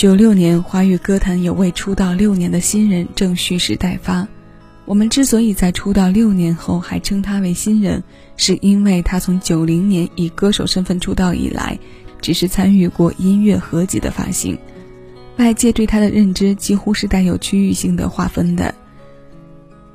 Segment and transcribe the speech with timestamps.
[0.00, 4.26] 九六年，华语歌坛有位出道六年的新人正蓄势待发。
[4.86, 8.02] 我们之所以在出道六年后还称他为新人，
[8.38, 11.78] 是因为他从九零年以歌手身份出道以来，
[12.22, 14.56] 只是参与过音乐合集的发行。
[15.36, 18.74] 外界对他的认知几乎是带有区域性的划分的。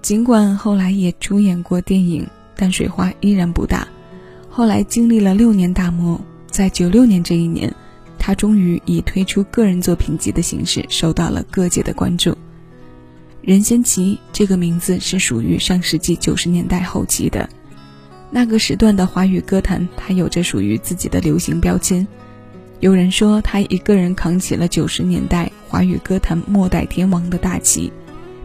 [0.00, 2.24] 尽管后来也出演过电影，
[2.54, 3.88] 但水花依然不大。
[4.48, 7.74] 后来经历了六年大磨，在九六年这一年。
[8.28, 12.36] 他终于以推出个人作品集的形式受到了各界的关注。
[13.40, 17.48] 任贤齐这个名字是属于上世纪九十年代后期的，
[18.30, 22.06] 那个时段的华语歌坛，他有着属于自己的流行标签。
[22.80, 27.90] 有人说他一个人扛起了九十年代华语歌坛末代天王的大旗，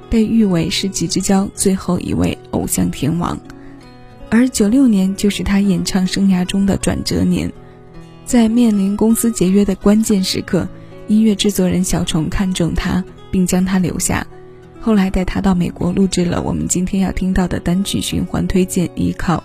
[0.09, 3.38] 被誉为世纪之交最后一位偶像天王。
[4.29, 7.52] 而九六年就是他演唱生涯中的转折年。
[8.25, 10.67] 在面临公司解约的关键时刻，
[11.07, 14.25] 音乐制作人小虫看中他，并将他留下。
[14.80, 19.38] 后来带他到美国录制了我们今天要听到的单曲循环推荐《依靠》。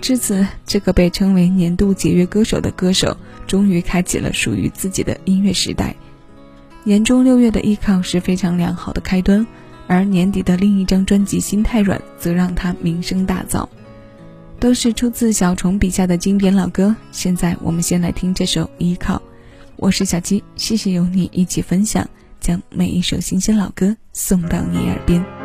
[0.00, 5.96] 至此，这个被称为年度解约歌手的歌手，终于开启了属于自己的音乐时代。
[6.84, 9.44] 年终六月的《依靠》是非常良好的开端，
[9.86, 13.66] 而年底的另一张专辑《心太软》则让他名声大噪。
[14.66, 16.92] 都是出自小虫笔下的经典老歌。
[17.12, 19.14] 现在我们先来听这首《依靠》。
[19.76, 22.04] 我是小七，谢谢有你一起分享，
[22.40, 25.35] 将每一首新鲜老歌送到你耳边。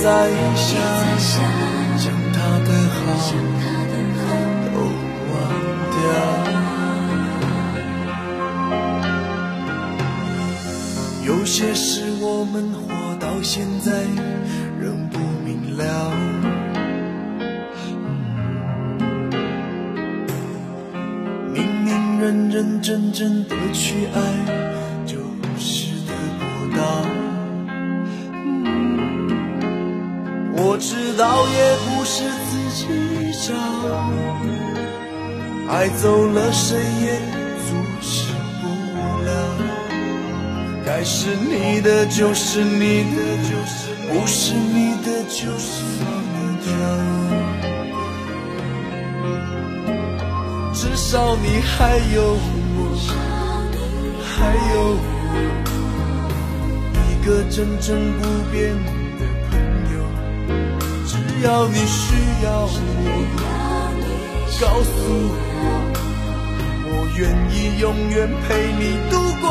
[0.00, 0.10] 别再
[0.56, 0.80] 想，
[1.98, 2.96] 将他的好
[4.72, 4.76] 都
[5.28, 5.32] 忘
[5.92, 6.00] 掉。
[11.26, 11.84] 有些事
[12.18, 12.80] 我们活
[13.16, 13.92] 到现在
[14.80, 15.84] 仍不明了。
[21.52, 24.18] 明明认认真真的去爱，
[25.04, 25.18] 就
[25.58, 26.80] 是得不到。
[30.62, 32.84] 我知道也不是自己
[33.48, 33.48] 找，
[35.72, 37.18] 爱走了谁也
[37.64, 37.68] 阻
[38.02, 38.28] 止
[38.60, 38.64] 不
[39.24, 39.28] 了。
[40.84, 43.16] 该是你的就是你的，
[44.12, 45.82] 不是你的就是
[46.30, 46.68] 你的。
[50.74, 52.36] 至少你还有
[52.76, 52.78] 我，
[54.22, 54.74] 还有
[55.24, 55.32] 我，
[57.08, 57.88] 一个真正
[58.20, 58.20] 不
[58.52, 58.99] 变的。
[61.40, 62.68] 只要你需要我，
[64.60, 64.92] 告诉
[65.56, 65.64] 我，
[66.84, 67.20] 我愿
[67.50, 69.48] 意永远陪你度过。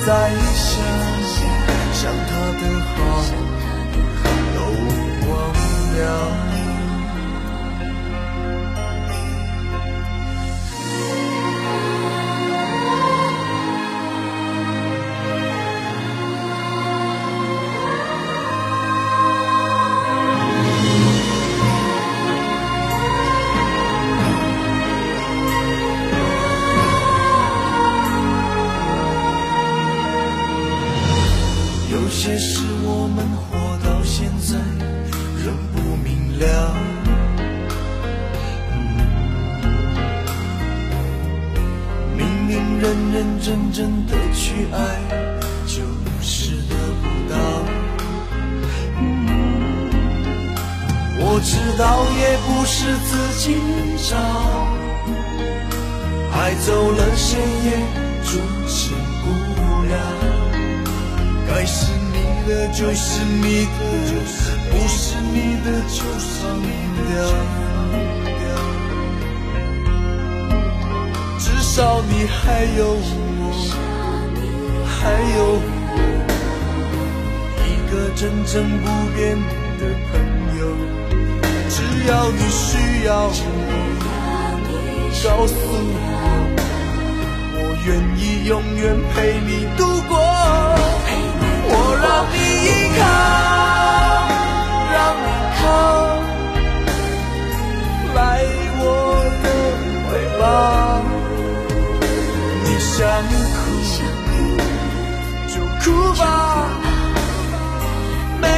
[0.00, 0.08] 再
[0.54, 0.74] 想，
[1.92, 2.96] 想他的好，
[4.54, 4.58] 都
[5.28, 5.32] 忘
[5.96, 6.53] 了。
[43.54, 44.76] 真真的去爱，
[45.64, 45.78] 就
[46.20, 47.36] 是得不到。
[51.20, 53.44] 我知道也不是自己
[54.10, 54.12] 找，
[56.36, 56.36] 爱
[56.66, 57.70] 走了谁也
[58.24, 58.28] 阻
[58.66, 58.90] 止
[59.22, 59.24] 不
[59.86, 59.94] 了。
[61.46, 62.14] 该是你。
[62.46, 63.70] 的就是你的，
[64.70, 65.34] 不是你
[65.64, 66.60] 的就放
[67.08, 67.10] 掉。
[71.38, 71.72] 至少
[72.02, 72.36] 你还
[72.76, 72.82] 有
[73.40, 73.43] 我，
[75.04, 75.62] 还有我，
[77.60, 78.84] 一个真正不
[79.14, 79.36] 变
[79.78, 80.12] 的朋
[80.58, 80.60] 友。
[81.68, 81.76] 只
[82.08, 83.28] 要你需要，
[85.22, 85.92] 告诉我，
[87.52, 90.16] 我愿意永远陪你度过。
[91.66, 91.70] 我
[92.00, 92.34] 让你
[92.64, 92.66] 依
[92.96, 93.02] 靠，
[94.94, 95.28] 让你
[95.60, 95.62] 靠
[98.14, 98.18] 来
[98.80, 98.82] 我
[99.42, 99.44] 的
[100.08, 100.10] 怀
[100.40, 100.42] 抱。
[102.64, 102.96] 你想
[103.52, 103.62] 哭。
[105.84, 106.24] 哭吧，
[108.40, 108.48] 没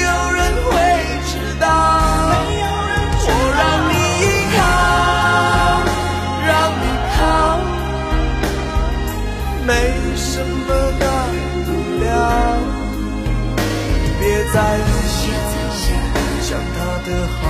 [0.00, 0.70] 有人会
[1.30, 1.64] 知道。
[3.24, 3.26] 我
[3.56, 4.22] 让你依
[4.56, 4.60] 靠，
[6.44, 6.50] 让
[6.82, 6.84] 你
[7.14, 7.20] 靠，
[9.64, 9.70] 没
[10.16, 10.68] 什么
[10.98, 11.02] 大
[11.66, 11.68] 不
[12.02, 12.04] 了。
[14.18, 14.54] 别再
[15.06, 15.22] 想，
[16.42, 17.08] 想他的
[17.40, 17.42] 好。